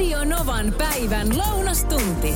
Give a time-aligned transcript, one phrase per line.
[0.00, 2.34] Radio Novan päivän lounastunti.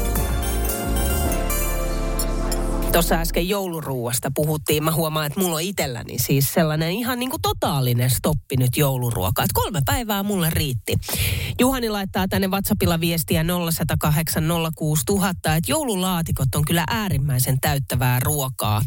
[2.92, 4.84] Tuossa äsken jouluruuasta puhuttiin.
[4.84, 9.44] Mä huomaan, että mulla on itselläni siis sellainen ihan niin kuin totaalinen stoppi nyt jouluruokaa.
[9.52, 10.96] Kolme päivää mulle riitti.
[11.60, 14.44] Juhani laittaa tänne WhatsAppilla viestiä 0108
[14.76, 18.82] 06000, että joululaatikot on kyllä äärimmäisen täyttävää ruokaa.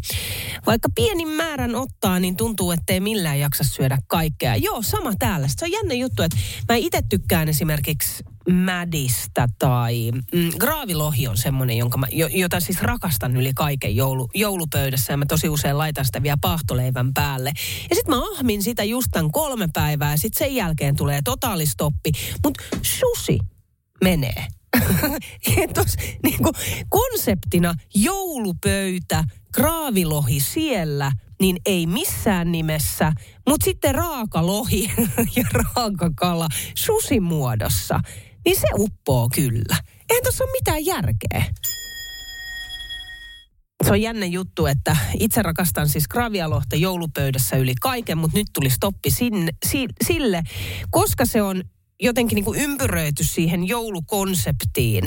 [0.66, 4.55] Vaikka pienin määrän ottaa, niin tuntuu, ettei millään jaksa syödä kaikkea.
[4.55, 5.48] Joo, sama täällä.
[5.48, 6.38] Se on jännä juttu, että
[6.70, 13.38] mä itse tykkään esimerkiksi mädistä tai mm, graavilohi on semmoinen, jonka mä, jota siis rakastan
[13.38, 17.52] yli kaiken joulu, joulupöydässä ja mä tosi usein laitan sitä vielä pahtoleivän päälle.
[17.89, 22.11] Ja sitten mä ahmin sitä just tämän kolme päivää ja sitten sen jälkeen tulee totaalistoppi.
[22.43, 23.39] Mutta susi
[24.04, 24.47] menee.
[25.74, 26.52] Tos, niinku,
[26.89, 33.14] konseptina joulupöytä, graavilohi siellä, niin ei missään nimessä,
[33.50, 34.91] mutta sitten raakalohi
[35.36, 38.00] ja raakakala susimuodossa
[38.47, 39.78] niin se uppoo kyllä.
[40.09, 41.44] Eihän tuossa ole mitään järkeä.
[43.85, 48.69] Se on jännä juttu, että itse rakastan siis gravialohta joulupöydässä yli kaiken, mutta nyt tuli
[48.69, 50.44] stoppi sinne, si, sille,
[50.89, 51.63] koska se on
[52.02, 55.03] jotenkin niin kuin ympyröity siihen joulukonseptiin.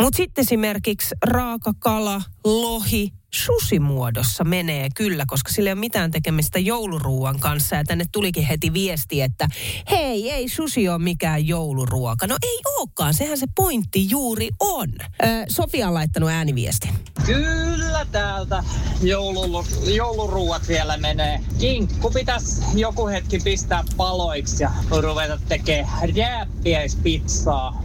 [0.00, 3.12] Mutta sitten esimerkiksi raakakala, lohi,
[3.44, 7.76] susimuodossa menee kyllä, koska sillä ei ole mitään tekemistä jouluruuan kanssa.
[7.76, 9.48] Ja tänne tulikin heti viesti, että
[9.90, 12.26] hei, ei susi ole mikään jouluruoka.
[12.26, 14.88] No ei olekaan, sehän se pointti juuri on.
[15.22, 16.88] Ö, Sofia on laittanut ääniviesti.
[17.26, 18.64] Kyllä täältä
[19.02, 19.64] joulu,
[19.94, 21.40] jouluruuat vielä menee.
[21.58, 27.82] Kinkku pitäisi joku hetki pistää paloiksi ja ruveta tekemään rääppiäispizzaa.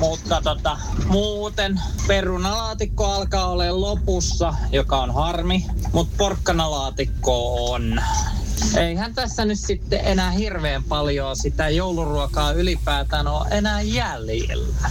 [0.00, 5.66] Mutta tota, muuten perunalaatikko alkaa olla lopussa, joka on harmi.
[5.92, 8.00] Mutta porkkanalaatikko on
[8.76, 14.90] Eihän tässä nyt sitten enää hirveän paljon sitä jouluruokaa ylipäätään ole enää jäljellä.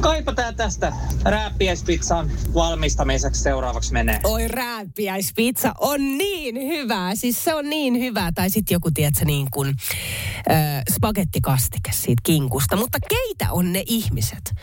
[0.00, 0.92] Kaipa tää tästä
[1.24, 4.20] rääppiäispizzan valmistamiseksi seuraavaksi menee.
[4.24, 7.14] Oi rääppiäispizza on niin hyvää.
[7.14, 8.32] Siis se on niin hyvää.
[8.34, 12.76] Tai sitten joku, tiedätkö, niin kuin äh, spagettikastike siitä kinkusta.
[12.76, 14.54] Mutta keitä on ne ihmiset,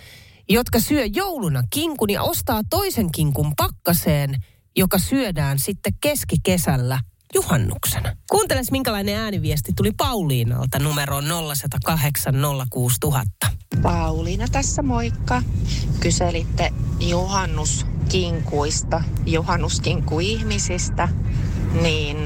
[0.50, 4.36] jotka syö jouluna kinkun ja ostaa toisen kinkun pakkaseen,
[4.78, 7.00] joka syödään sitten keskikesällä
[7.36, 8.16] juhannuksena.
[8.32, 12.42] Kuunteles, minkälainen ääniviesti tuli Pauliinalta numeroon 0108
[13.82, 15.42] Pauliina tässä moikka.
[16.00, 21.10] Kyselitte juhannuskinkuista, juhannuskinku-ihmisistä,
[21.82, 22.18] niin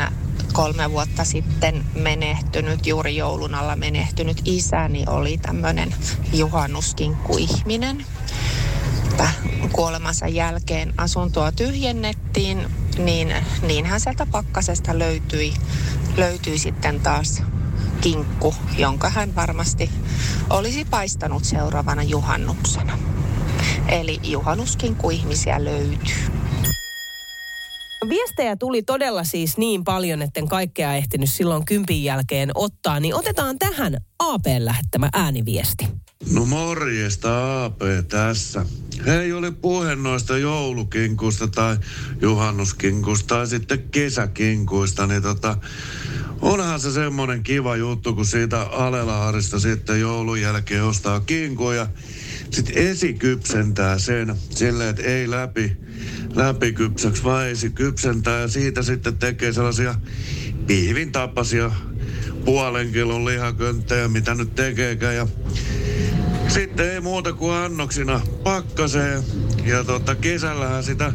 [0.53, 5.95] kolme vuotta sitten menehtynyt, juuri joulun alla menehtynyt isäni oli tämmöinen
[6.33, 8.05] juhannuskinkku-ihminen.
[9.71, 15.53] Kuolemansa jälkeen asuntoa tyhjennettiin niin niinhän sieltä pakkasesta löytyi,
[16.17, 17.43] löytyi sitten taas
[18.01, 19.89] kinkku, jonka hän varmasti
[20.49, 22.97] olisi paistanut seuraavana juhannuksena.
[23.87, 26.42] Eli juhannuskinkku ihmisiä löytyy.
[28.09, 33.59] Viestejä tuli todella siis niin paljon, etten kaikkea ehtinyt silloin kympin jälkeen ottaa, niin otetaan
[33.59, 35.87] tähän AP lähettämä ääniviesti.
[36.33, 38.65] No morjesta AP tässä.
[39.05, 41.77] Hei, oli puhe noista joulukinkuista tai
[42.21, 45.57] juhannuskinkuista tai sitten kesäkinkuista, niin tota,
[46.41, 51.87] onhan se semmoinen kiva juttu, kun siitä Alelaarista sitten joulun jälkeen ostaa kinkuja.
[52.53, 55.77] Sitten esikypsentää sen silleen, että ei läpi,
[56.35, 59.95] läpikypsäksi, vaan esikypsentää ja siitä sitten tekee sellaisia
[60.67, 61.71] pihvin tapaisia
[62.45, 65.15] puolen kilon lihakönttejä, mitä nyt tekeekään.
[65.15, 65.27] Ja
[66.47, 69.23] sitten ei muuta kuin annoksina pakkaseen.
[69.65, 71.13] Ja tota, kesällähän sitä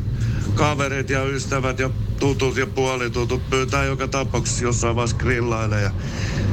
[0.54, 5.82] kaverit ja ystävät ja tutut ja puolitutut pyytää joka tapauksessa jossain vaiheessa grillaille.
[5.82, 5.90] Ja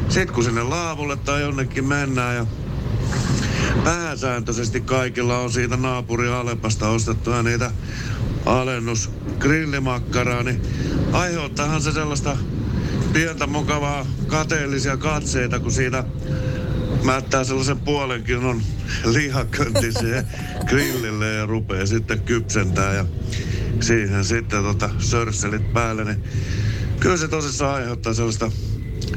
[0.10, 2.46] sit kun sinne laavulle tai jonnekin mennään ja
[3.84, 7.72] pääsääntöisesti kaikilla on siitä naapuri Alepasta ostettuja niitä
[8.46, 9.10] alennus
[9.40, 10.62] grillimakkaraa, niin
[11.12, 12.38] aiheuttaahan se sellaista
[13.14, 16.04] pientä mukavaa kateellisia katseita, kun siinä
[17.04, 18.62] mättää sellaisen puolen kilon
[19.06, 20.28] lihakönti siihen
[20.70, 23.06] grillille ja rupeaa sitten kypsentää ja
[23.82, 26.24] siihen sitten tota sörsselit päälle, niin
[27.00, 28.52] kyllä se tosissaan aiheuttaa sellaista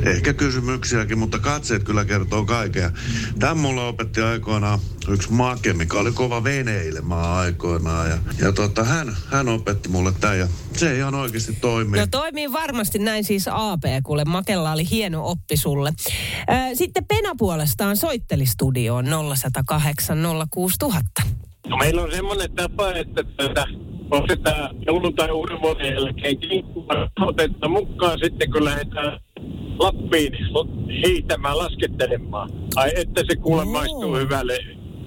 [0.03, 2.91] ehkä kysymyksiäkin, mutta katseet kyllä kertoo kaikkea.
[3.39, 4.79] Tämän mulle opetti aikoinaan
[5.09, 8.11] yksi make, mikä oli kova veneilemään aikoinaan.
[8.11, 12.01] Ja, ja tota, hän, hän opetti mulle tämän ja se ihan oikeasti toimii.
[12.01, 15.93] No toimii varmasti näin siis AP, kuule Makella oli hieno oppi sulle.
[16.75, 20.19] Sitten Pena puolestaan soitteli studioon 0108
[20.51, 21.23] 06000.
[21.69, 23.67] No meillä on semmoinen tapa, että tätä
[24.11, 26.37] ostetaan joulun tai uuden vuoden jälkeen
[27.21, 29.21] otetta mukaan sitten, kun lähdetään
[29.79, 30.33] Lappiin
[31.07, 32.51] hiihtämään, laskettelemaan.
[32.77, 33.71] Ai että se kuule Oo.
[33.73, 34.59] maistuu hyvälle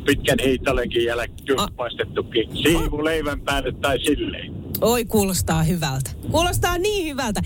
[0.06, 2.57] pitkän hiihtolenkin jälkeen A- paistettukin.
[2.57, 4.53] Siivu leivän päälle tai silleen.
[4.81, 6.12] Oi, kuulostaa hyvältä.
[6.31, 7.42] Kuulostaa niin hyvältä.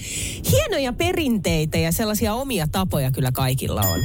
[0.52, 4.00] Hienoja perinteitä ja sellaisia omia tapoja kyllä kaikilla on.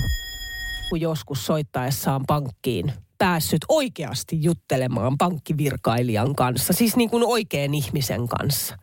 [0.90, 8.76] Kun joskus soittaessaan pankkiin päässyt oikeasti juttelemaan pankkivirkailijan kanssa, siis niin kuin oikean ihmisen kanssa.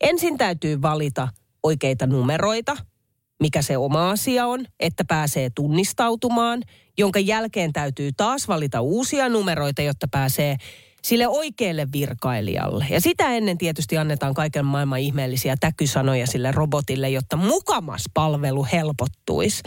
[0.00, 1.28] Ensin täytyy valita
[1.62, 2.76] oikeita numeroita,
[3.40, 6.62] mikä se oma asia on, että pääsee tunnistautumaan,
[6.98, 10.56] jonka jälkeen täytyy taas valita uusia numeroita, jotta pääsee
[11.02, 12.86] sille oikealle virkailijalle.
[12.90, 19.62] Ja sitä ennen tietysti annetaan kaiken maailman ihmeellisiä täkysanoja sille robotille, jotta mukamas palvelu helpottuisi.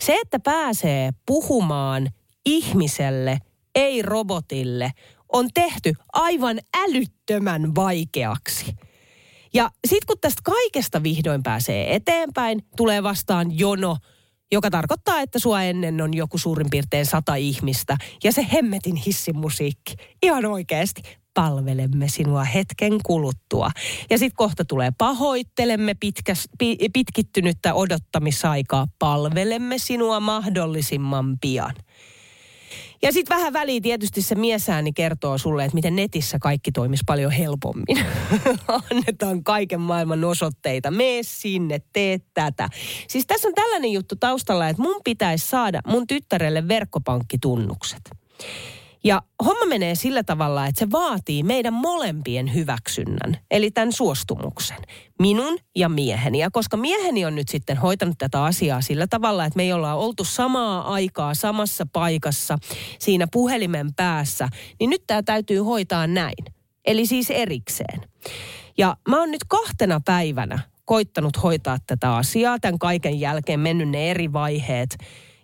[0.00, 2.08] Se, että pääsee puhumaan
[2.46, 3.38] ihmiselle,
[3.74, 4.90] ei robotille,
[5.32, 8.76] on tehty aivan älyttömän vaikeaksi.
[9.54, 13.96] Ja sitten kun tästä kaikesta vihdoin pääsee eteenpäin, tulee vastaan jono,
[14.52, 17.96] joka tarkoittaa, että sua ennen on joku suurin piirtein sata ihmistä.
[18.24, 19.94] Ja se hemmetin hissimusiikki.
[20.22, 21.02] Ihan oikeasti.
[21.34, 23.70] Palvelemme sinua hetken kuluttua.
[24.10, 28.86] Ja sitten kohta tulee pahoittelemme pitkäs, pi, pitkittynyttä odottamisaikaa.
[28.98, 31.74] Palvelemme sinua mahdollisimman pian.
[33.02, 37.32] Ja sitten vähän väliin tietysti se miesääni kertoo sulle, että miten netissä kaikki toimisi paljon
[37.32, 37.98] helpommin.
[38.90, 40.90] Annetaan kaiken maailman osoitteita.
[40.90, 42.68] Mene sinne, tee tätä.
[43.08, 48.10] Siis tässä on tällainen juttu taustalla, että mun pitäisi saada mun tyttärelle verkkopankkitunnukset.
[49.04, 54.78] Ja homma menee sillä tavalla, että se vaatii meidän molempien hyväksynnän, eli tämän suostumuksen,
[55.20, 56.38] minun ja mieheni.
[56.38, 59.94] Ja koska mieheni on nyt sitten hoitanut tätä asiaa sillä tavalla, että me ei olla
[59.94, 62.58] oltu samaa aikaa samassa paikassa
[62.98, 64.48] siinä puhelimen päässä,
[64.80, 66.44] niin nyt tämä täytyy hoitaa näin.
[66.84, 68.00] Eli siis erikseen.
[68.78, 74.10] Ja mä oon nyt kahtena päivänä koittanut hoitaa tätä asiaa, tämän kaiken jälkeen mennyt ne
[74.10, 74.96] eri vaiheet.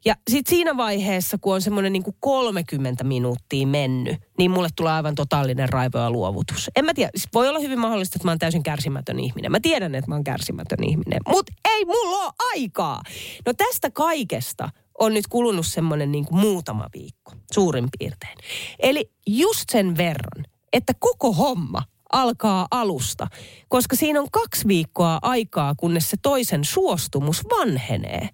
[0.04, 5.14] Ja sitten siinä vaiheessa, kun on semmoinen niin 30 minuuttia mennyt, niin mulle tulee aivan
[5.14, 6.70] totaalinen raivo ja luovutus.
[6.76, 9.52] En mä tiedä, siis voi olla hyvin mahdollista, että mä oon täysin kärsimätön ihminen.
[9.52, 13.02] Mä tiedän, että mä oon kärsimätön ihminen, mutta ei mulla ole aikaa.
[13.46, 14.68] No tästä kaikesta
[14.98, 18.38] on nyt kulunut semmoinen niin muutama viikko, suurin piirtein.
[18.78, 23.26] Eli just sen verran, että koko homma alkaa alusta,
[23.68, 28.28] koska siinä on kaksi viikkoa aikaa, kunnes se toisen suostumus vanhenee.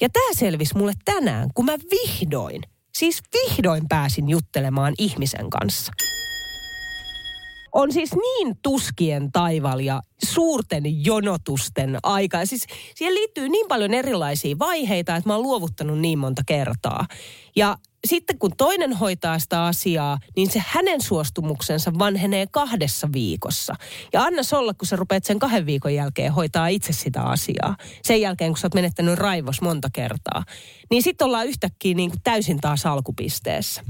[0.00, 2.62] Ja tämä selvisi mulle tänään, kun mä vihdoin,
[2.94, 5.92] siis vihdoin pääsin juttelemaan ihmisen kanssa.
[7.72, 12.46] On siis niin tuskien taival ja suurten jonotusten aika.
[12.46, 17.06] Siis siihen liittyy niin paljon erilaisia vaiheita, että mä oon luovuttanut niin monta kertaa.
[17.56, 23.74] Ja sitten kun toinen hoitaa sitä asiaa, niin se hänen suostumuksensa vanhenee kahdessa viikossa.
[24.12, 27.76] Ja anna olla, kun sä rupeat sen kahden viikon jälkeen hoitaa itse sitä asiaa.
[28.02, 30.44] Sen jälkeen, kun sä oot menettänyt raivos monta kertaa.
[30.90, 33.82] Niin sitten ollaan yhtäkkiä niin kuin täysin taas alkupisteessä.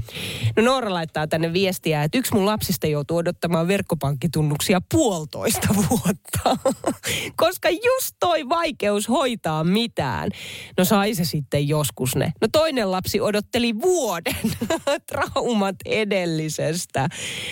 [0.56, 6.70] No Noora laittaa tänne viestiä, että yksi mun lapsista joutuu odottamaan verkkopankkitunnuksia puolitoista vuotta.
[7.42, 10.30] Koska just toi vaikeus hoitaa mitään.
[10.78, 12.32] No sai se sitten joskus ne.
[12.40, 14.35] No toinen lapsi odotteli vuoden
[15.08, 17.08] traumat edellisestä.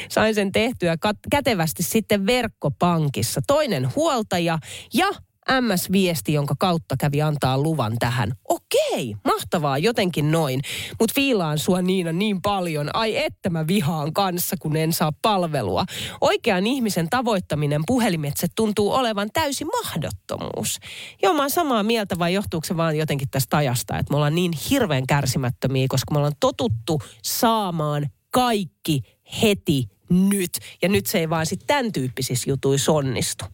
[0.08, 3.40] Sain sen tehtyä kat- kätevästi sitten verkkopankissa.
[3.46, 4.58] Toinen huoltaja
[4.94, 5.06] ja
[5.50, 8.32] MS-viesti, jonka kautta kävi antaa luvan tähän.
[8.48, 10.60] Okei, mahtavaa, jotenkin noin.
[11.00, 12.90] Mutta fiilaan sua Niina niin paljon.
[12.94, 15.84] Ai että mä vihaan kanssa, kun en saa palvelua.
[16.20, 20.78] Oikean ihmisen tavoittaminen puhelimitse tuntuu olevan täysi mahdottomuus.
[21.22, 24.34] Joo, mä oon samaa mieltä, vai johtuuko se vaan jotenkin tästä ajasta, että me ollaan
[24.34, 29.00] niin hirveän kärsimättömiä, koska me ollaan totuttu saamaan kaikki
[29.42, 30.58] heti nyt.
[30.82, 33.44] Ja nyt se ei vaan sitten tämän tyyppisissä jutuissa onnistu.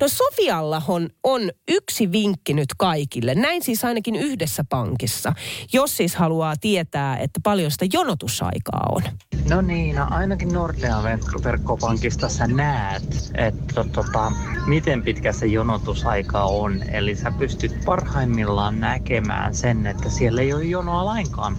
[0.00, 3.34] No Sofialla on, on yksi vinkki nyt kaikille.
[3.34, 5.32] Näin siis ainakin yhdessä pankissa.
[5.72, 9.02] Jos siis haluaa tietää, että paljon sitä jonotusaikaa on.
[9.48, 11.02] No niin, no ainakin Nordea
[11.44, 14.32] verkkopankista sä näet, että tota,
[14.66, 16.82] miten pitkä se jonotusaika on.
[16.82, 21.56] Eli sä pystyt parhaimmillaan näkemään sen, että siellä ei ole jonoa lainkaan.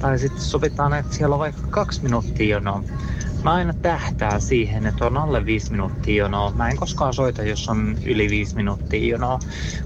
[0.00, 2.82] Tai sitten sovitaan, että siellä on vaikka kaksi minuuttia jonoa.
[3.42, 6.50] Mä aina tähtää siihen, että on alle viisi minuuttia jonoa.
[6.50, 9.38] Mä en koskaan soita, jos on yli viisi minuuttia jonoa,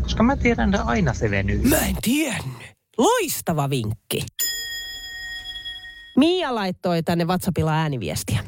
[0.03, 1.63] koska mä tiedän, että aina se venyy.
[1.69, 2.67] Mä en tiennyt.
[2.99, 4.27] Loistava vinkki.
[6.17, 8.41] Mia laittoi tänne WhatsAppilla ääniviestiä.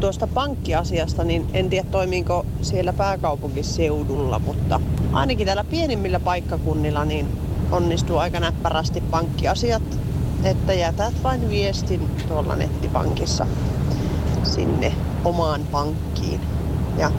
[0.00, 4.80] tuosta pankkiasiasta, niin en tiedä toimiiko siellä pääkaupunkiseudulla, mutta
[5.12, 7.26] ainakin täällä pienimmillä paikkakunnilla niin
[7.70, 9.82] onnistuu aika näppärästi pankkiasiat,
[10.44, 13.46] että jätät vain viestin tuolla nettipankissa
[14.46, 14.92] sinne
[15.24, 16.40] omaan pankkiin.
[16.98, 17.10] Ja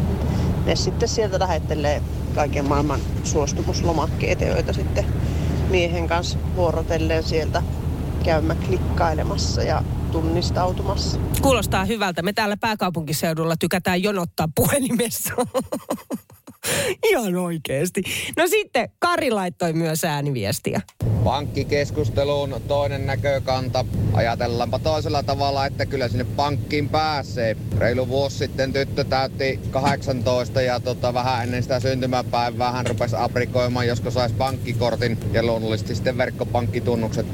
[0.66, 2.02] ne sitten sieltä lähettelee
[2.36, 5.06] kaiken maailman suostumuslomakkeita, joita sitten
[5.70, 7.64] miehen kanssa vuorotellen sieltä
[8.24, 11.20] käymä klikkailemassa ja tunnistautumassa.
[11.42, 12.22] Kuulostaa hyvältä.
[12.22, 15.34] Me täällä pääkaupunkiseudulla tykätään jonottaa puhelimessa.
[17.10, 18.02] Ihan oikeasti.
[18.38, 20.82] No sitten Kari laittoi myös ääniviestiä.
[21.24, 23.86] Pankkikeskusteluun toinen näkökanta.
[24.14, 27.58] Ajatellaanpa toisella tavalla, että kyllä sinne pankkiin pääsee.
[27.78, 33.88] Reilu vuosi sitten tyttö täytti 18 ja tota, vähän ennen sitä syntymäpäivää hän rupesi aprikoimaan,
[33.88, 37.26] josko saisi pankkikortin ja luonnollisesti sitten verkkopankkitunnukset.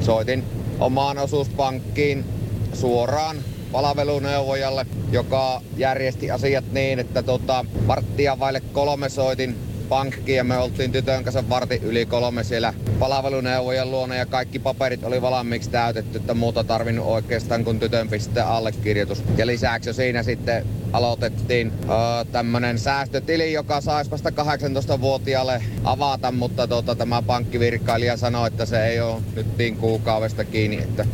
[0.00, 0.44] Soitin
[0.80, 2.24] omaan osuuspankkiin
[2.72, 3.36] suoraan
[3.72, 9.56] palveluneuvojalle, joka järjesti asiat niin, että tota, varttia vaille kolme soitin
[9.88, 15.04] pankkiin ja me oltiin tytön kanssa varti yli kolme siellä palveluneuvojan luona ja kaikki paperit
[15.04, 19.22] oli valmiiksi täytetty, että muuta tarvinnut oikeastaan kuin tytön piste allekirjoitus.
[19.36, 26.66] Ja lisäksi jo siinä sitten aloitettiin öö, tämmönen säästötili, joka saisi vasta 18-vuotiaalle avata, mutta
[26.66, 31.06] tota, tämä pankkivirkailija sanoi, että se ei ole nyt niin kuukaudesta kiinni, että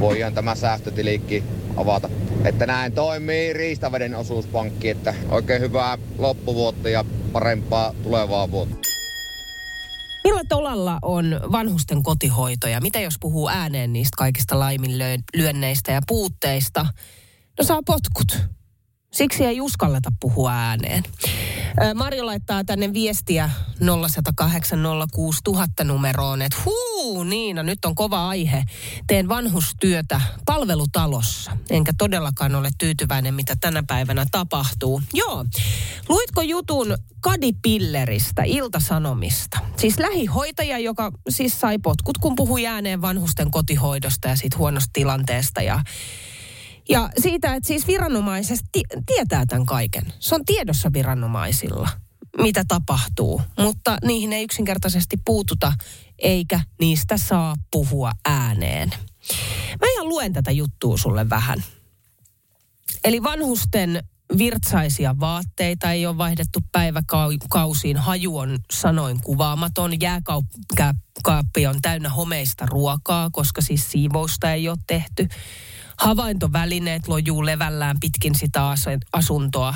[0.00, 1.44] voidaan tämä säästötiliikki
[1.76, 2.10] avata.
[2.44, 8.88] Että näin toimii Riistaveden osuuspankki, että oikein hyvää loppuvuotta ja parempaa tulevaa vuotta.
[10.24, 16.86] Millä tolalla on vanhusten kotihoito ja mitä jos puhuu ääneen niistä kaikista laiminlyönneistä ja puutteista?
[17.58, 18.57] No saa potkut.
[19.18, 21.02] Siksi ei uskalleta puhua ääneen.
[21.94, 23.50] Marjo laittaa tänne viestiä
[25.80, 28.64] 0806000 numeroon, että huu Niina, nyt on kova aihe.
[29.06, 35.02] Teen vanhustyötä palvelutalossa, enkä todellakaan ole tyytyväinen, mitä tänä päivänä tapahtuu.
[35.14, 35.44] Joo,
[36.08, 39.58] luitko jutun Kadipilleristä, Iltasanomista?
[39.76, 45.62] Siis lähihoitaja, joka siis sai potkut, kun puhui ääneen vanhusten kotihoidosta ja siitä huonosta tilanteesta
[45.62, 45.82] ja
[46.88, 48.60] ja siitä, että siis viranomaiset
[49.06, 50.12] tietää tämän kaiken.
[50.18, 51.88] Se on tiedossa viranomaisilla,
[52.42, 55.72] mitä tapahtuu, mutta niihin ei yksinkertaisesti puututa,
[56.18, 58.88] eikä niistä saa puhua ääneen.
[59.80, 61.64] Mä ihan luen tätä juttua sulle vähän.
[63.04, 64.04] Eli vanhusten
[64.38, 67.96] virtsaisia vaatteita ei ole vaihdettu päiväkausiin.
[67.96, 70.00] Haju on sanoin kuvaamaton.
[70.00, 75.28] Jääkaappi on täynnä homeista ruokaa, koska siis siivousta ei ole tehty
[75.98, 78.74] havaintovälineet lojuu levällään pitkin sitä
[79.12, 79.74] asuntoa.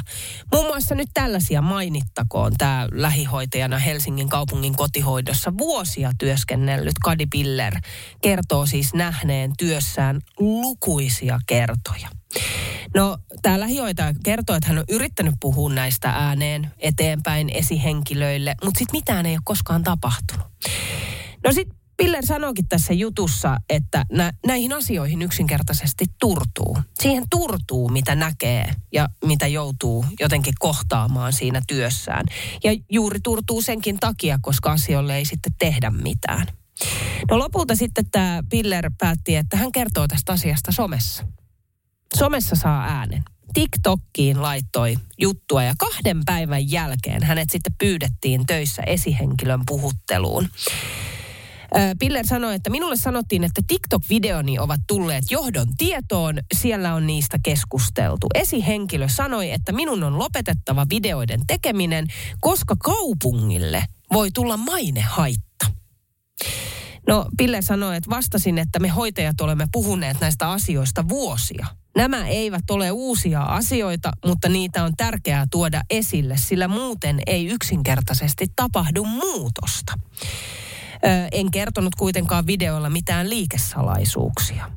[0.53, 7.75] Muun muassa nyt tällaisia mainittakoon tämä lähihoitajana Helsingin kaupungin kotihoidossa vuosia työskennellyt Kadi Piller
[8.23, 12.09] kertoo siis nähneen työssään lukuisia kertoja.
[12.95, 18.99] No, tämä lähihoitaja kertoo, että hän on yrittänyt puhua näistä ääneen eteenpäin esihenkilöille, mutta sitten
[18.99, 20.47] mitään ei ole koskaan tapahtunut.
[21.45, 26.79] No sitten Piller sanoikin tässä jutussa, että nä, näihin asioihin yksinkertaisesti turtuu.
[27.03, 32.27] Siihen turtuu, mitä näkee ja mitä joutuu jotenkin kohtaamaan siinä työssään.
[32.65, 36.47] Ja juuri turtuu senkin takia, koska asioille ei sitten tehdä mitään.
[37.31, 41.25] No lopulta sitten tämä Piller päätti, että hän kertoo tästä asiasta somessa.
[42.19, 43.23] Somessa saa äänen.
[43.55, 50.49] TikTokkiin laittoi juttua ja kahden päivän jälkeen hänet sitten pyydettiin töissä esihenkilön puhutteluun.
[51.99, 56.39] Piller sanoi, että minulle sanottiin, että TikTok-videoni ovat tulleet johdon tietoon.
[56.55, 58.27] Siellä on niistä keskusteltu.
[58.35, 62.07] Esihenkilö sanoi, että minun on lopetettava videoiden tekeminen,
[62.41, 65.67] koska kaupungille voi tulla mainehaitta.
[67.07, 71.67] No, Pille sanoi, että vastasin, että me hoitajat olemme puhuneet näistä asioista vuosia.
[71.97, 78.47] Nämä eivät ole uusia asioita, mutta niitä on tärkeää tuoda esille, sillä muuten ei yksinkertaisesti
[78.57, 79.93] tapahdu muutosta
[81.33, 84.71] en kertonut kuitenkaan videoilla mitään liikesalaisuuksia.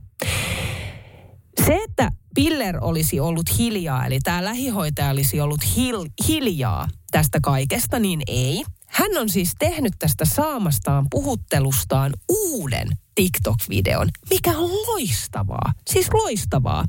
[1.66, 8.00] Se, että Piller olisi ollut hiljaa, eli tämä lähihoitaja olisi ollut hil- hiljaa tästä kaikesta,
[8.00, 8.64] niin ei.
[8.88, 15.74] Hän on siis tehnyt tästä saamastaan puhuttelustaan uuden TikTok-videon, mikä on loistavaa.
[15.90, 16.86] Siis loistavaa.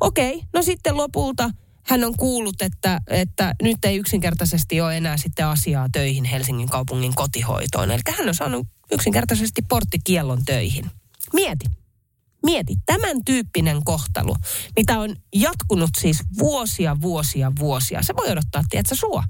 [0.00, 1.50] Okei, no sitten lopulta
[1.82, 7.14] hän on kuullut, että, että nyt ei yksinkertaisesti ole enää sitten asiaa töihin Helsingin kaupungin
[7.14, 7.90] kotihoitoon.
[7.90, 10.90] Eli hän on saanut yksinkertaisesti porttikiellon töihin.
[11.32, 11.64] Mieti.
[12.46, 14.36] Mieti, tämän tyyppinen kohtelu,
[14.76, 18.02] mitä on jatkunut siis vuosia, vuosia, vuosia.
[18.02, 19.24] Se voi odottaa, tiedätkö, sua.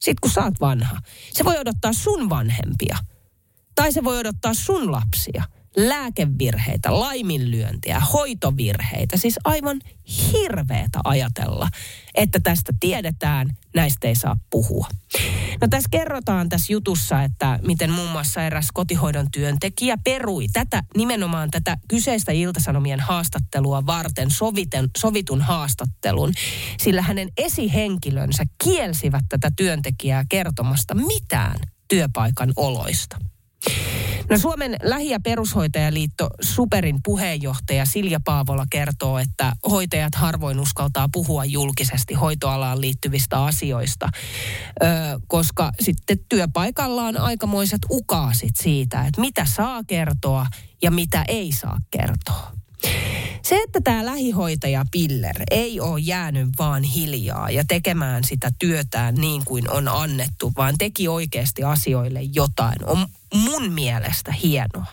[0.00, 1.00] Sitten kun saat vanha.
[1.32, 2.98] Se voi odottaa sun vanhempia.
[3.74, 5.44] Tai se voi odottaa sun lapsia–
[5.76, 9.16] lääkevirheitä, laiminlyöntiä, hoitovirheitä.
[9.16, 9.80] Siis aivan
[10.32, 11.68] hirveetä ajatella,
[12.14, 14.86] että tästä tiedetään, näistä ei saa puhua.
[15.60, 21.50] No tässä kerrotaan tässä jutussa, että miten muun muassa eräs kotihoidon työntekijä perui tätä, nimenomaan
[21.50, 26.32] tätä kyseistä iltasanomien haastattelua varten soviten, sovitun haastattelun,
[26.80, 33.16] sillä hänen esihenkilönsä kielsivät tätä työntekijää kertomasta mitään työpaikan oloista.
[34.30, 41.44] No Suomen lähi- ja perushoitajaliitto Superin puheenjohtaja Silja Paavola kertoo, että hoitajat harvoin uskaltaa puhua
[41.44, 44.08] julkisesti hoitoalaan liittyvistä asioista,
[45.26, 50.46] koska sitten työpaikalla on aikamoiset ukaasit siitä, että mitä saa kertoa
[50.82, 52.52] ja mitä ei saa kertoa.
[53.48, 59.44] Se, että tämä lähihoitaja Piller ei ole jäänyt vaan hiljaa ja tekemään sitä työtään niin
[59.44, 64.86] kuin on annettu, vaan teki oikeasti asioille jotain, on mun mielestä hienoa.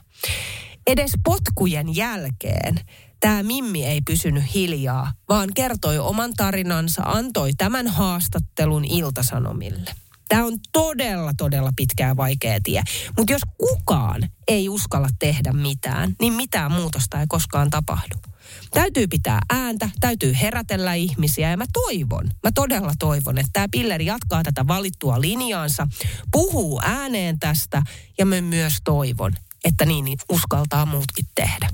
[0.87, 2.79] Edes potkujen jälkeen
[3.19, 9.91] tämä Mimmi ei pysynyt hiljaa, vaan kertoi oman tarinansa, antoi tämän haastattelun iltasanomille.
[10.29, 12.83] Tämä on todella, todella pitkää vaikea tie.
[13.17, 18.34] Mutta jos kukaan ei uskalla tehdä mitään, niin mitään muutosta ei koskaan tapahdu.
[18.75, 24.05] Täytyy pitää ääntä, täytyy herätellä ihmisiä ja mä toivon, mä todella toivon, että tämä pilleri
[24.05, 25.87] jatkaa tätä valittua linjaansa,
[26.31, 27.81] puhuu ääneen tästä
[28.17, 31.69] ja mä myös toivon, että niin uskaltaa muutkin tehdä.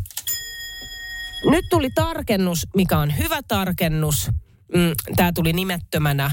[1.51, 4.31] Nyt tuli tarkennus, mikä on hyvä tarkennus.
[4.75, 6.31] Mm, Tämä tuli nimettömänä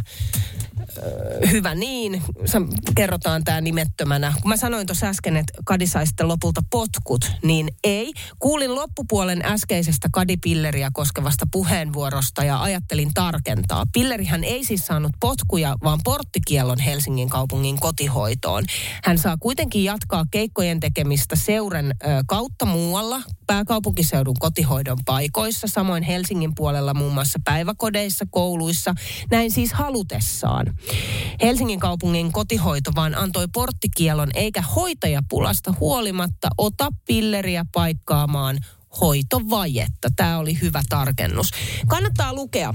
[1.50, 2.23] hyvä niin,
[2.95, 4.33] kerrotaan tämä nimettömänä.
[4.42, 8.12] Kun mä sanoin tuossa äsken, että Kadi sai sitten lopulta potkut, niin ei.
[8.38, 13.85] Kuulin loppupuolen äskeisestä Kadi-pilleriä koskevasta puheenvuorosta ja ajattelin tarkentaa.
[13.92, 18.64] Pillerihän ei siis saanut potkuja, vaan porttikiellon Helsingin kaupungin kotihoitoon.
[19.04, 26.54] Hän saa kuitenkin jatkaa keikkojen tekemistä seuren ö, kautta muualla pääkaupunkiseudun kotihoidon paikoissa, samoin Helsingin
[26.54, 28.95] puolella muun muassa päiväkodeissa, kouluissa,
[29.30, 30.77] näin siis halutessaan.
[31.42, 38.58] Helsingin kaupungin kotihoito vaan antoi porttikielon eikä hoitajapulasta huolimatta ota pilleriä paikkaamaan
[39.00, 40.08] hoitovajetta.
[40.16, 41.50] Tämä oli hyvä tarkennus.
[41.87, 42.75] Kannattaa lukea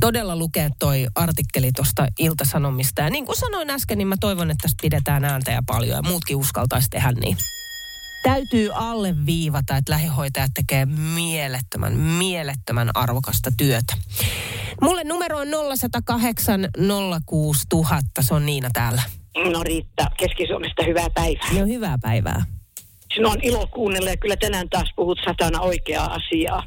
[0.00, 3.02] todella lukea toi artikkeli tuosta Iltasanomista.
[3.02, 6.02] Ja niin kuin sanoin äsken, niin mä toivon, että tästä pidetään ääntä ja paljon ja
[6.02, 7.36] muutkin uskaltaisi tehdä niin.
[8.26, 13.94] Täytyy alleviivata, että lähihoitajat tekee mielettömän, mielettömän arvokasta työtä.
[14.82, 16.68] Mulle numero on 0108
[17.26, 18.22] 06000.
[18.22, 19.02] Se on Niina täällä.
[19.52, 21.52] No Riitta, Keski-Suomesta hyvää päivää.
[21.52, 22.44] No hyvää päivää.
[23.14, 26.66] Sinua on ilo kuunnella ja kyllä tänään taas puhut satana oikeaa asiaa.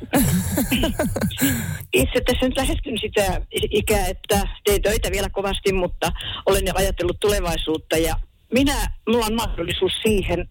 [1.93, 6.11] Itse tässä nyt lähestyn sitä ikää, että teen töitä vielä kovasti, mutta
[6.45, 8.15] olen jo ajatellut tulevaisuutta ja
[8.53, 10.47] minä, mulla on mahdollisuus siihen,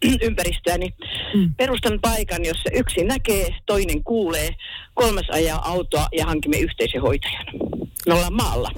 [0.04, 0.94] ajatellen ympäristöäni,
[1.34, 1.54] mm.
[1.54, 4.48] perustan paikan, jossa yksi näkee, toinen kuulee,
[4.94, 7.46] kolmas ajaa autoa ja hankimme yhteisen hoitajan.
[8.06, 8.70] Me ollaan maalla.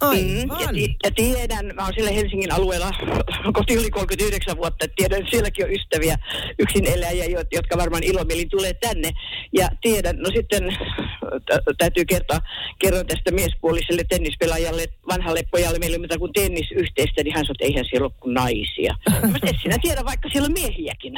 [0.00, 0.24] Aivan.
[0.24, 2.90] Mm, ja, ti- ja tiedän, mä oon siellä Helsingin alueella
[3.58, 6.16] koti yli 39 vuotta, että tiedän, että sielläkin on ystäviä
[6.58, 9.10] yksin eläjiä, jotka varmaan ilomielin tulee tänne.
[9.52, 10.76] Ja tiedän, no sitten
[11.46, 12.38] t- täytyy kertoa,
[12.78, 17.64] kerron tästä miespuoliselle tennispelaajalle, vanhalle pojalle, meillä ei mitään kuin tennisyhteistä, niin hän sanoi, että
[17.64, 18.94] eihän siellä ole kuin naisia.
[19.30, 21.14] Mä sinä tiedä, vaikka siellä on miehiäkin.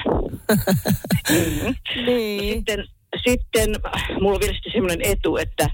[1.30, 1.74] mm-hmm.
[2.06, 2.54] niin.
[2.54, 2.84] no sitten,
[3.26, 3.70] sitten
[4.20, 5.70] mulla on vielä sitten semmoinen etu, että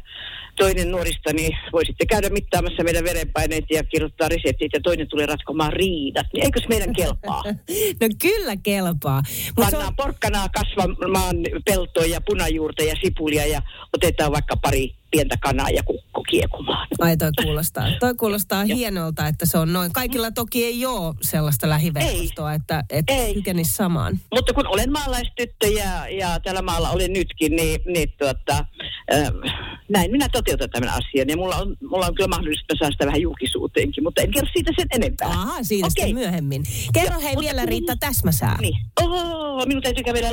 [0.56, 5.72] toinen nuoristani voi sitten käydä mittaamassa meidän verenpaineet ja kirjoittaa reseptit ja toinen tulee ratkomaan
[5.72, 6.26] riidat.
[6.32, 7.42] Niin eikös meidän kelpaa?
[8.00, 9.22] no kyllä kelpaa.
[9.46, 9.96] Mut Pannaan on...
[9.96, 16.22] porkkanaa kasvamaan peltoa ja punajuurta ja sipulia ja otetaan vaikka pari pientä kanaa ja kukko
[16.22, 16.88] kiekumaan.
[17.00, 19.92] Ai toi kuulostaa, toi kuulostaa hienolta, että se on noin.
[19.92, 23.34] Kaikilla toki ei ole sellaista lähiverkostoa, että, että ei.
[23.34, 24.20] kykenisi samaan.
[24.34, 28.64] Mutta kun olen maalaistyttö ja, ja tällä maalla olen nytkin, niin, niin tuota,
[29.14, 29.32] äh,
[29.88, 31.28] näin minä toteutan tämän asian.
[31.28, 34.48] Ja mulla on, mulla on kyllä mahdollisuus, että saan sitä vähän julkisuuteenkin, mutta en kerro
[34.52, 35.28] siitä sen enempää.
[35.28, 36.12] Aha, siitä okay.
[36.12, 36.62] myöhemmin.
[36.92, 38.56] Kerro hei vielä Riitta täsmäsää.
[38.60, 38.76] Niin.
[39.00, 40.28] Oh, minun täytyy kävellä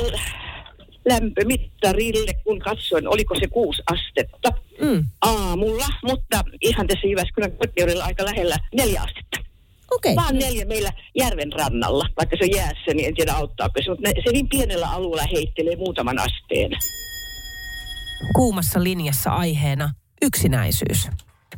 [1.10, 5.04] lämpömittarille, kun katsoin, oliko se kuusi astetta mm.
[5.20, 9.50] aamulla, mutta ihan tässä Jyväskylän kotiudella aika lähellä neljä astetta.
[9.90, 10.16] Okay.
[10.16, 14.10] Vaan neljä meillä järven rannalla, vaikka se on jäässä, niin en tiedä auttaako se, mutta
[14.24, 16.70] se niin pienellä alueella heittelee muutaman asteen.
[18.36, 19.90] Kuumassa linjassa aiheena
[20.22, 21.08] yksinäisyys.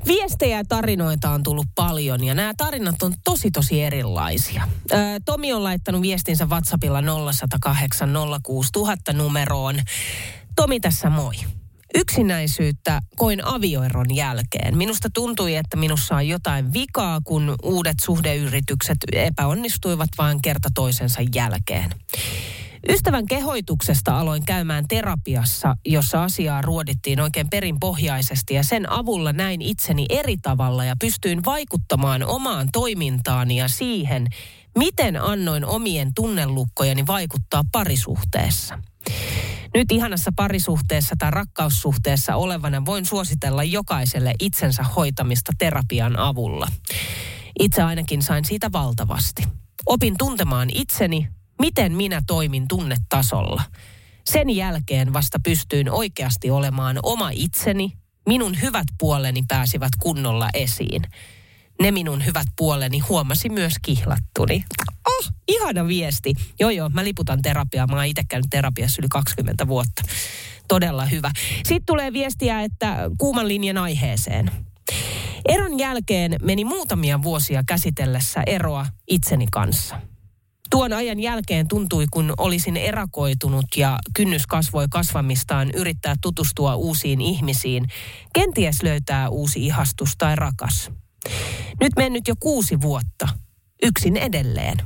[0.07, 4.69] Viestejä ja tarinoita on tullut paljon ja nämä tarinat on tosi tosi erilaisia.
[5.25, 7.03] Tomi on laittanut viestinsä WhatsAppilla
[7.33, 8.11] 0108
[8.43, 9.81] 06000 numeroon.
[10.57, 11.35] Tomi tässä moi.
[11.95, 14.77] Yksinäisyyttä koin avioeron jälkeen.
[14.77, 21.91] Minusta tuntui, että minussa on jotain vikaa, kun uudet suhdeyritykset epäonnistuivat vain kerta toisensa jälkeen.
[22.89, 30.07] Ystävän kehoituksesta aloin käymään terapiassa, jossa asiaa ruodittiin oikein perinpohjaisesti ja sen avulla näin itseni
[30.09, 34.27] eri tavalla ja pystyin vaikuttamaan omaan toimintaani ja siihen,
[34.79, 38.79] miten annoin omien tunnelukkojeni vaikuttaa parisuhteessa.
[39.75, 46.69] Nyt ihanassa parisuhteessa tai rakkaussuhteessa olevana voin suositella jokaiselle itsensä hoitamista terapian avulla.
[47.61, 49.43] Itse ainakin sain siitä valtavasti.
[49.87, 51.29] Opin tuntemaan itseni,
[51.63, 53.63] miten minä toimin tunnetasolla.
[54.25, 57.93] Sen jälkeen vasta pystyin oikeasti olemaan oma itseni,
[58.29, 61.03] minun hyvät puoleni pääsivät kunnolla esiin.
[61.81, 64.65] Ne minun hyvät puoleni huomasi myös kihlattuni.
[65.09, 66.35] Oh, ihana viesti.
[66.61, 67.87] Joo joo, mä liputan terapiaa.
[67.87, 70.03] Mä oon itse käynyt terapiassa yli 20 vuotta.
[70.69, 71.31] Todella hyvä.
[71.55, 74.51] Sitten tulee viestiä, että kuuman linjan aiheeseen.
[75.49, 80.12] Eron jälkeen meni muutamia vuosia käsitellessä eroa itseni kanssa.
[80.73, 87.87] Tuon ajan jälkeen tuntui, kun olisin erakoitunut ja kynnys kasvoi kasvamistaan yrittää tutustua uusiin ihmisiin,
[88.35, 90.91] kenties löytää uusi ihastus tai rakas.
[91.81, 93.29] Nyt mennyt jo kuusi vuotta,
[93.83, 94.77] yksin edelleen.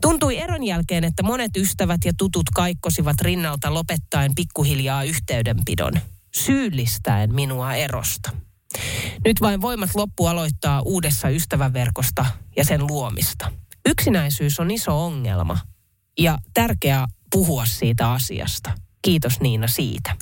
[0.00, 5.92] Tuntui eron jälkeen, että monet ystävät ja tutut kaikkosivat rinnalta lopettaen pikkuhiljaa yhteydenpidon,
[6.34, 8.30] syyllistäen minua erosta.
[9.24, 13.50] Nyt vain voimat loppu aloittaa uudessa ystäväverkosta ja sen luomista.
[13.88, 15.58] Yksinäisyys on iso ongelma
[16.18, 18.72] ja tärkeää puhua siitä asiasta.
[19.02, 20.16] Kiitos Niina siitä.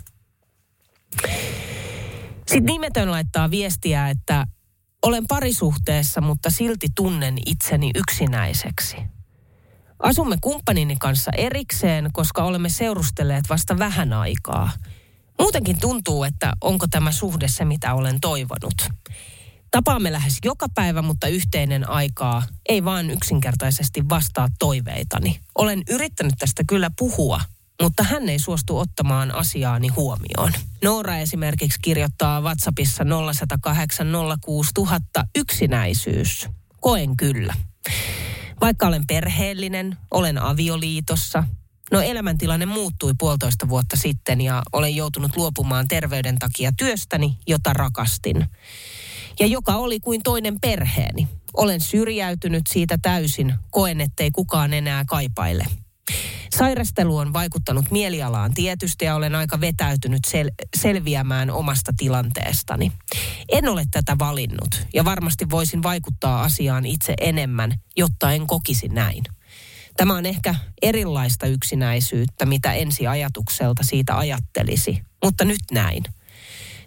[2.37, 4.47] Sitten nimetön laittaa viestiä, että
[5.03, 8.97] olen parisuhteessa, mutta silti tunnen itseni yksinäiseksi.
[9.99, 14.71] Asumme kumppanini kanssa erikseen, koska olemme seurustelleet vasta vähän aikaa.
[15.39, 18.89] Muutenkin tuntuu, että onko tämä suhde se, mitä olen toivonut.
[19.73, 25.41] Tapaamme lähes joka päivä, mutta yhteinen aikaa ei vaan yksinkertaisesti vastaa toiveitani.
[25.55, 27.41] Olen yrittänyt tästä kyllä puhua,
[27.83, 30.53] mutta hän ei suostu ottamaan asiaani huomioon.
[30.85, 34.07] Noora esimerkiksi kirjoittaa WhatsAppissa 0108
[35.37, 36.49] yksinäisyys.
[36.81, 37.55] Koen kyllä.
[38.61, 41.45] Vaikka olen perheellinen, olen avioliitossa.
[41.91, 48.47] No elämäntilanne muuttui puolitoista vuotta sitten ja olen joutunut luopumaan terveyden takia työstäni, jota rakastin.
[49.41, 51.29] Ja joka oli kuin toinen perheeni.
[51.57, 55.67] Olen syrjäytynyt siitä täysin, koen ettei kukaan enää kaipaile.
[56.57, 62.93] Sairastelu on vaikuttanut mielialaan tietysti ja olen aika vetäytynyt sel- selviämään omasta tilanteestani.
[63.49, 69.25] En ole tätä valinnut ja varmasti voisin vaikuttaa asiaan itse enemmän, jotta en kokisi näin.
[69.97, 76.03] Tämä on ehkä erilaista yksinäisyyttä, mitä ensi ajatukselta siitä ajattelisi, mutta nyt näin.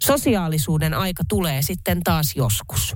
[0.06, 2.96] Sosiaalisuuden aika tulee sitten taas joskus.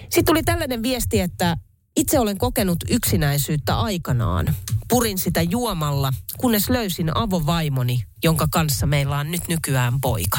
[0.00, 1.56] Sitten tuli tällainen viesti, että
[1.96, 4.54] itse olen kokenut yksinäisyyttä aikanaan.
[4.88, 10.38] Purin sitä juomalla, kunnes löysin avovaimoni, jonka kanssa meillä on nyt nykyään poika.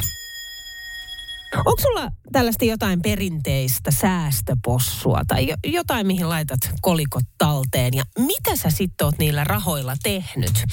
[1.58, 8.70] Onko sulla tällaista jotain perinteistä säästöpossua tai jotain, mihin laitat kolikot talteen ja mitä sä
[8.70, 10.64] sitten oot niillä rahoilla tehnyt?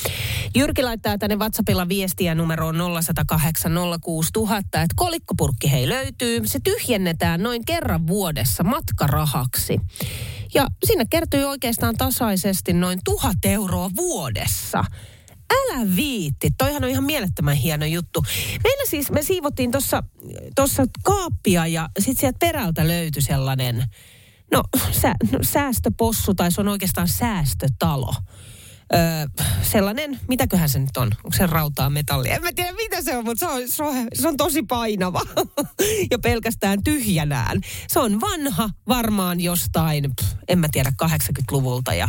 [0.56, 3.72] Jyrki laittaa tänne WhatsAppilla viestiä numeroon 0108
[4.62, 6.40] että kolikkopurkki hei löytyy.
[6.44, 9.80] Se tyhjennetään noin kerran vuodessa matkarahaksi.
[10.54, 14.84] Ja sinne kertyy oikeastaan tasaisesti noin tuhat euroa vuodessa.
[15.50, 18.24] Älä viitti, toihan on ihan mielettömän hieno juttu.
[18.64, 20.02] Meillä siis, me siivottiin tuossa
[20.54, 23.84] tossa kaappia ja sitten sieltä perältä löytyi sellainen,
[24.52, 28.14] no, sä, no säästöpossu tai se on oikeastaan säästötalo
[28.94, 31.10] öö, sellainen, mitäköhän se nyt on?
[31.24, 32.34] Onko se rautaa metallia?
[32.34, 35.20] En mä tiedä mitä se on, mutta se on, se on, se on tosi painava
[36.10, 37.60] ja pelkästään tyhjänään.
[37.88, 42.08] Se on vanha, varmaan jostain, pff, en mä tiedä, 80-luvulta ja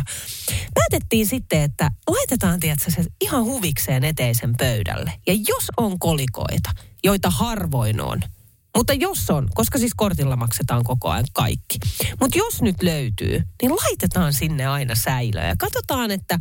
[0.74, 5.12] päätettiin sitten, että laitetaan tiedätkö, se ihan huvikseen eteisen pöydälle.
[5.26, 6.70] Ja jos on kolikoita,
[7.04, 8.20] joita harvoin on,
[8.76, 11.78] mutta jos on, koska siis kortilla maksetaan koko ajan kaikki.
[12.20, 16.38] Mutta jos nyt löytyy, niin laitetaan sinne aina säilöä ja katsotaan, että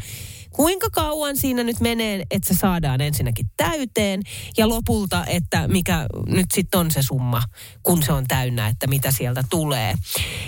[0.50, 4.22] kuinka kauan siinä nyt menee, että se saadaan ensinnäkin täyteen
[4.58, 7.44] ja lopulta, että mikä nyt sitten on se summa,
[7.84, 9.94] kun se on täynnä, että mitä sieltä tulee.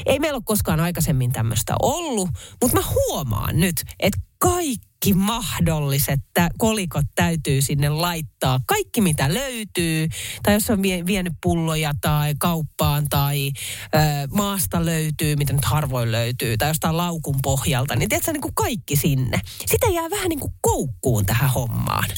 [0.06, 2.30] Ei meillä ole koskaan aikaisemmin tämmöistä ollut,
[2.62, 8.60] mutta mä huomaan nyt, että kaikki mahdolliset tä- kolikot täytyy sinne laittaa.
[8.66, 10.08] Kaikki mitä löytyy,
[10.44, 13.52] tai jos on vie- vienyt pulloja tai kauppaan tai
[13.96, 14.00] ö,
[14.32, 18.96] maasta löytyy, mitä nyt harvoin löytyy, tai jostain laukun pohjalta, niin tiedätkö, niin kuin kaikki
[18.96, 19.42] sinne.
[19.66, 22.10] Sitä jää vähän niin kuin koukkuun tähän hommaan.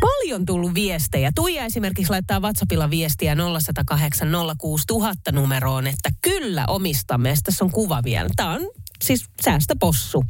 [0.00, 1.30] Paljon tullut viestejä.
[1.34, 7.34] Tuija esimerkiksi laittaa WhatsAppilla viestiä 0108 06000 numeroon, että kyllä omistamme.
[7.42, 8.28] Tässä on kuva vielä.
[8.36, 10.24] Tämä on siis säästöpossu.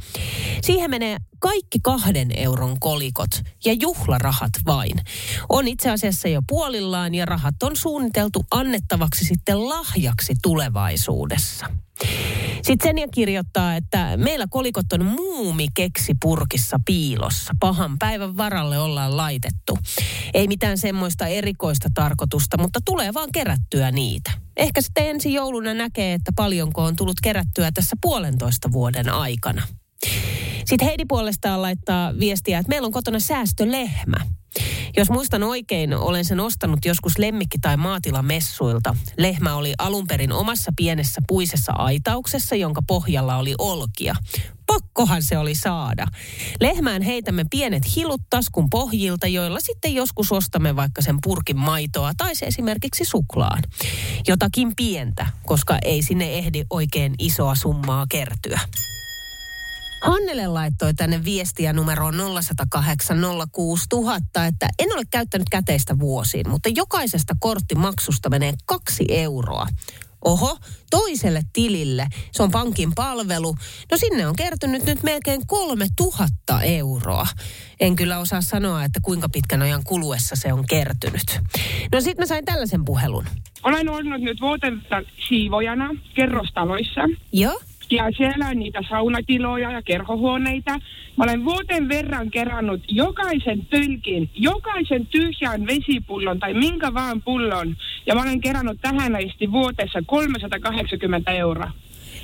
[0.61, 3.29] Siihen menee kaikki kahden euron kolikot
[3.65, 5.01] ja juhlarahat vain.
[5.49, 11.65] On itse asiassa jo puolillaan ja rahat on suunniteltu annettavaksi sitten lahjaksi tulevaisuudessa.
[12.63, 17.53] Sitten Senja kirjoittaa, että meillä kolikot on muumi keksi purkissa piilossa.
[17.59, 19.77] Pahan päivän varalle ollaan laitettu.
[20.33, 24.31] Ei mitään semmoista erikoista tarkoitusta, mutta tulee vaan kerättyä niitä.
[24.57, 29.67] Ehkä sitten ensi jouluna näkee, että paljonko on tullut kerättyä tässä puolentoista vuoden aikana.
[30.65, 34.17] Sitten Heidi puolestaan laittaa viestiä, että meillä on kotona säästölehmä.
[34.97, 38.95] Jos muistan oikein, olen sen ostanut joskus lemmikki- tai maatilamessuilta.
[39.17, 44.15] Lehmä oli alun perin omassa pienessä puisessa aitauksessa, jonka pohjalla oli olkia.
[44.65, 46.07] Pakkohan se oli saada.
[46.59, 52.35] Lehmään heitämme pienet hilut taskun pohjilta, joilla sitten joskus ostamme vaikka sen purkin maitoa tai
[52.35, 53.63] se esimerkiksi suklaan.
[54.27, 58.59] Jotakin pientä, koska ei sinne ehdi oikein isoa summaa kertyä.
[60.03, 63.17] Hannele laittoi tänne viestiä numeroon 0108
[63.51, 69.67] 06000, että en ole käyttänyt käteistä vuosiin, mutta jokaisesta korttimaksusta menee kaksi euroa.
[70.25, 70.57] Oho,
[70.89, 72.07] toiselle tilille.
[72.31, 73.55] Se on pankin palvelu.
[73.91, 77.27] No sinne on kertynyt nyt melkein kolme tuhatta euroa.
[77.79, 81.39] En kyllä osaa sanoa, että kuinka pitkän ajan kuluessa se on kertynyt.
[81.91, 83.25] No sit mä sain tällaisen puhelun.
[83.63, 87.01] Olen ollut nyt vuotensa siivojana kerrostaloissa.
[87.33, 87.59] Joo?
[87.95, 90.71] Ja siellä on niitä saunatiloja ja kerhohuoneita.
[91.17, 97.75] Mä olen vuoten verran kerannut jokaisen tölkin, jokaisen tyhjän vesipullon tai minkä vaan pullon.
[98.05, 101.71] Ja mä olen kerannut tähän asti vuotessa 380 euroa.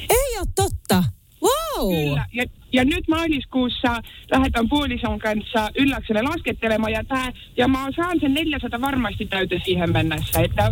[0.09, 1.03] Ei ole totta.
[1.43, 1.93] Wow!
[1.95, 2.25] Kyllä.
[2.33, 4.01] Ja, ja nyt maaliskuussa
[4.31, 9.93] lähdetään puolison kanssa ylläkselle laskettelemaan ja, tää, ja mä saan sen 400 varmasti täytä siihen
[9.93, 10.41] mennessä.
[10.41, 10.71] Että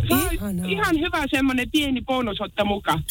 [0.67, 3.03] ihan hyvä semmoinen pieni bonus ottaa mukaan.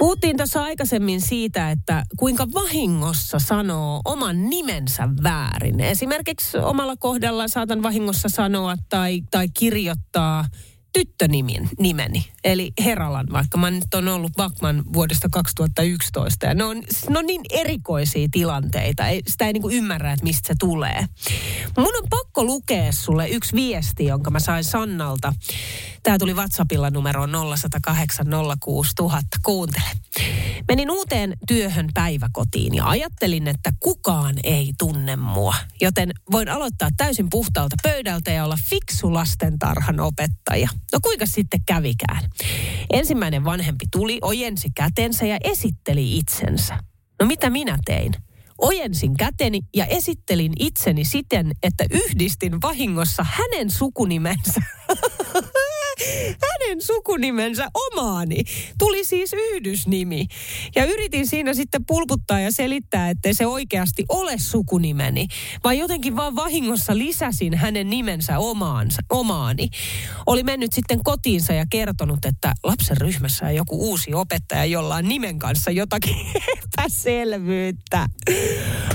[0.00, 5.80] Puhuttiin tuossa aikaisemmin siitä, että kuinka vahingossa sanoo oman nimensä väärin.
[5.80, 10.44] Esimerkiksi omalla kohdalla saatan vahingossa sanoa tai, tai kirjoittaa
[10.92, 16.46] tyttönimen nimeni, eli Heralan, vaikka mä nyt on ollut Bakman vuodesta 2011.
[16.46, 20.48] Ja ne on, ne on niin erikoisia tilanteita, ei, sitä ei niinku ymmärrä, että mistä
[20.48, 21.06] se tulee.
[21.78, 25.32] Mun on pakko lukea sulle yksi viesti, jonka mä sain Sannalta.
[26.02, 28.26] Tämä tuli WhatsAppilla numeroon 0108
[28.60, 29.38] 06000.
[29.42, 29.90] Kuuntele.
[30.68, 35.54] Menin uuteen työhön päiväkotiin ja ajattelin, että kukaan ei tunne mua.
[35.80, 40.68] Joten voin aloittaa täysin puhtaalta pöydältä ja olla fiksu lastentarhan opettaja.
[40.92, 42.30] No kuinka sitten kävikään?
[42.92, 46.78] Ensimmäinen vanhempi tuli, ojensi kätensä ja esitteli itsensä.
[47.20, 48.12] No mitä minä tein?
[48.58, 54.60] Ojensin käteni ja esittelin itseni siten, että yhdistin vahingossa hänen sukunimensä.
[56.26, 58.44] hänen sukunimensä omaani.
[58.78, 60.26] Tuli siis yhdysnimi.
[60.76, 65.26] Ja yritin siinä sitten pulputtaa ja selittää, että se oikeasti ole sukunimeni.
[65.64, 69.68] Vaan jotenkin vaan vahingossa lisäsin hänen nimensä omaansa, omaani.
[70.26, 75.08] Oli mennyt sitten kotiinsa ja kertonut, että lapsen ryhmässä on joku uusi opettaja, jolla on
[75.08, 76.16] nimen kanssa jotakin
[76.64, 78.06] epäselvyyttä.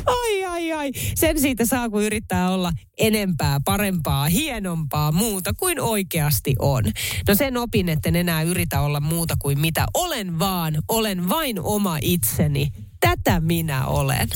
[0.05, 0.91] Ai, ai, ai.
[1.15, 6.83] Sen siitä saa, kun yrittää olla enempää, parempaa, hienompaa, muuta kuin oikeasti on.
[7.27, 10.77] No sen opin, että en enää yritä olla muuta kuin mitä olen vaan.
[10.87, 12.71] Olen vain oma itseni.
[12.99, 14.29] Tätä minä olen.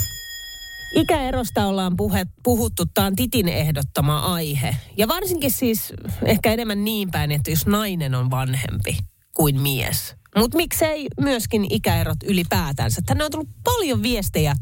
[0.96, 4.76] Ikäerosta ollaan puhe, puhuttu, tämä on Titin ehdottama aihe.
[4.98, 5.94] Ja varsinkin siis
[6.26, 8.98] ehkä enemmän niin päin, että jos nainen on vanhempi
[9.34, 10.16] kuin mies.
[10.38, 13.02] Mutta miksei myöskin ikäerot ylipäätänsä.
[13.06, 14.56] Tänne on tullut paljon viestejä.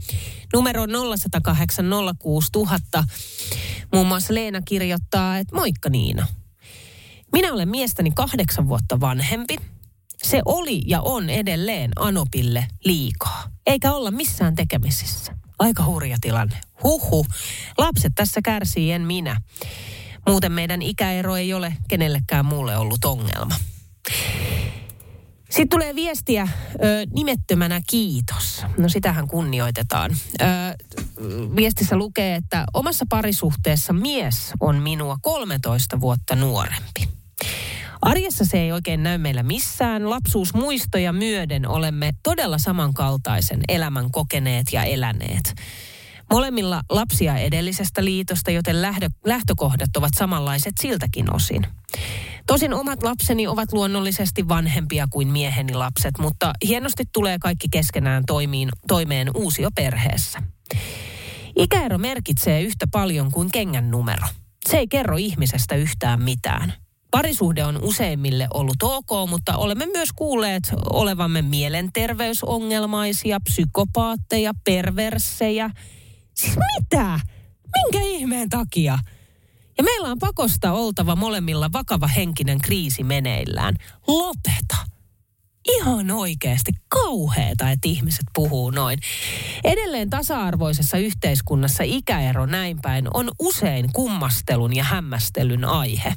[0.53, 0.85] Numero
[1.17, 1.85] 0108
[2.19, 3.03] 06000.
[3.93, 6.27] Muun muassa Leena kirjoittaa, että moikka Niina.
[7.31, 9.55] Minä olen miestäni kahdeksan vuotta vanhempi.
[10.23, 13.43] Se oli ja on edelleen Anopille liikaa.
[13.65, 15.37] Eikä olla missään tekemisissä.
[15.59, 16.59] Aika hurja tilanne.
[16.83, 17.25] Huhu.
[17.77, 19.41] Lapset tässä kärsii, en minä.
[20.27, 23.55] Muuten meidän ikäero ei ole kenellekään muulle ollut ongelma.
[25.49, 26.77] Sitten tulee viestiä ö,
[27.15, 28.63] nimettömänä kiitos.
[28.77, 30.11] No sitähän kunnioitetaan.
[30.41, 30.45] Ö,
[31.55, 37.07] viestissä lukee, että omassa parisuhteessa mies on minua 13 vuotta nuorempi.
[38.01, 40.09] Arjessa se ei oikein näy meillä missään.
[40.09, 45.55] Lapsuusmuistoja myöden olemme todella samankaltaisen elämän kokeneet ja eläneet.
[46.31, 51.67] Molemmilla lapsia edellisestä liitosta, joten lähdö, lähtökohdat ovat samanlaiset siltäkin osin.
[52.47, 58.69] Tosin omat lapseni ovat luonnollisesti vanhempia kuin mieheni lapset, mutta hienosti tulee kaikki keskenään toimiin,
[58.87, 60.43] toimeen uusio perheessä.
[61.55, 64.27] Ikäero merkitsee yhtä paljon kuin kengän numero.
[64.69, 66.73] Se ei kerro ihmisestä yhtään mitään.
[67.11, 75.69] Parisuhde on useimmille ollut ok, mutta olemme myös kuulleet olevamme mielenterveysongelmaisia, psykopaatteja, perversseja.
[76.37, 77.19] Siis mitä?
[77.75, 78.99] Minkä ihmeen takia?
[79.77, 83.75] Ja meillä on pakosta oltava molemmilla vakava henkinen kriisi meneillään.
[84.07, 84.77] Lopeta.
[85.67, 88.99] Ihan oikeasti kauheeta, että ihmiset puhuu noin.
[89.63, 96.13] Edelleen tasa-arvoisessa yhteiskunnassa ikäero näin päin on usein kummastelun ja hämmästelyn aihe.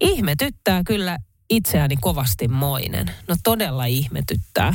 [0.00, 1.18] Ihmetyttää kyllä,
[1.50, 3.10] itseäni kovasti moinen.
[3.28, 4.74] No todella ihmetyttää.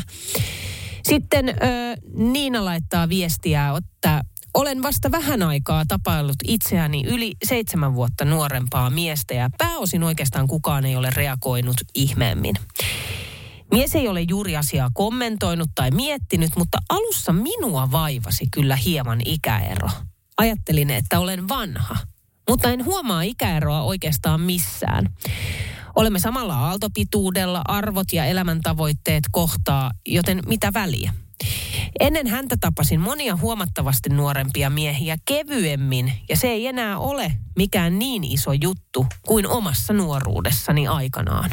[1.04, 1.54] Sitten ö,
[2.14, 4.24] Niina laittaa viestiä, että
[4.56, 10.86] olen vasta vähän aikaa tapaillut itseäni yli seitsemän vuotta nuorempaa miestä ja pääosin oikeastaan kukaan
[10.86, 12.56] ei ole reagoinut ihmeemmin.
[13.72, 19.90] Mies ei ole juuri asiaa kommentoinut tai miettinyt, mutta alussa minua vaivasi kyllä hieman ikäero.
[20.38, 21.96] Ajattelin, että olen vanha,
[22.50, 25.10] mutta en huomaa ikäeroa oikeastaan missään.
[25.96, 31.14] Olemme samalla aaltopituudella, arvot ja elämäntavoitteet kohtaa, joten mitä väliä?
[32.00, 38.24] Ennen häntä tapasin monia huomattavasti nuorempia miehiä kevyemmin, ja se ei enää ole mikään niin
[38.24, 41.50] iso juttu kuin omassa nuoruudessani aikanaan.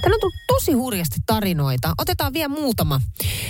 [0.00, 1.94] Täällä on tullut tosi hurjasti tarinoita.
[1.98, 3.00] Otetaan vielä muutama.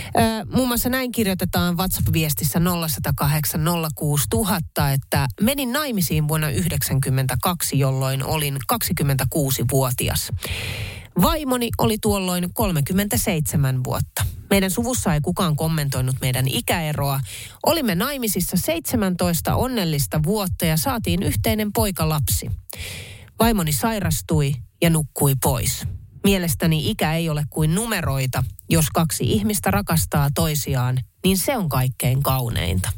[0.06, 3.60] Ö, muun muassa näin kirjoitetaan WhatsApp-viestissä 0108
[3.94, 10.32] 06000, että menin naimisiin vuonna 1992, jolloin olin 26-vuotias.
[11.22, 14.26] Vaimoni oli tuolloin 37 vuotta.
[14.50, 17.20] Meidän suvussa ei kukaan kommentoinut meidän ikäeroa.
[17.66, 22.50] Olimme naimisissa 17 onnellista vuotta ja saatiin yhteinen poikalapsi.
[23.38, 25.86] Vaimoni sairastui ja nukkui pois.
[26.24, 28.44] Mielestäni ikä ei ole kuin numeroita.
[28.70, 32.92] Jos kaksi ihmistä rakastaa toisiaan, niin se on kaikkein kauneinta.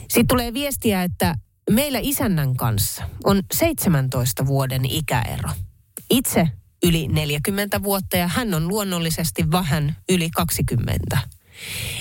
[0.00, 1.34] Sitten tulee viestiä, että
[1.70, 5.50] meillä isännän kanssa on 17 vuoden ikäero.
[6.12, 6.48] Itse
[6.82, 11.18] yli 40 vuotta ja hän on luonnollisesti vähän yli 20.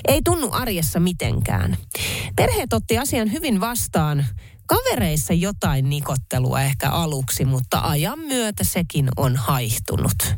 [0.08, 1.78] Ei tunnu arjessa mitenkään.
[2.36, 4.26] Perheet otti asian hyvin vastaan.
[4.65, 10.36] Kavereissa jotain nikottelua ehkä aluksi, mutta ajan myötä sekin on haihtunut.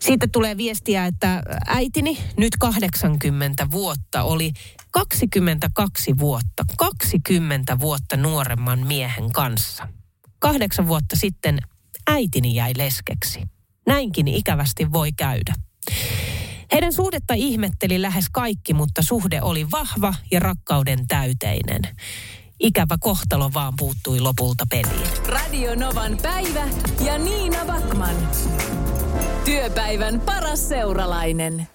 [0.00, 4.52] Siitä tulee viestiä, että äitini nyt 80 vuotta oli
[4.90, 9.88] 22 vuotta, 20 vuotta nuoremman miehen kanssa.
[10.38, 11.58] Kahdeksan vuotta sitten
[12.10, 13.42] äitini jäi leskeksi.
[13.86, 15.54] Näinkin ikävästi voi käydä.
[16.72, 21.82] Heidän suhdetta ihmetteli lähes kaikki, mutta suhde oli vahva ja rakkauden täyteinen.
[22.60, 25.26] Ikävä kohtalo vaan puuttui lopulta peliin.
[25.26, 26.68] Radio Novan päivä
[27.04, 28.16] ja Niina Backman.
[29.44, 31.68] Työpäivän paras seuralainen.